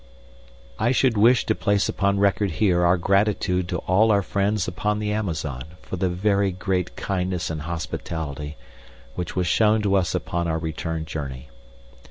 [0.79, 4.97] I should wish to place upon record here our gratitude to all our friends upon
[4.97, 8.57] the Amazon for the very great kindness and hospitality
[9.13, 11.49] which was shown to us upon our return journey.